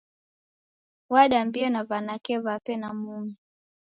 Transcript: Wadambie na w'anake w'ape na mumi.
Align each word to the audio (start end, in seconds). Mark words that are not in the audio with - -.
Wadambie 1.13 1.67
na 1.73 1.81
w'anake 1.89 2.35
w'ape 2.45 2.73
na 2.81 2.89
mumi. 2.99 3.33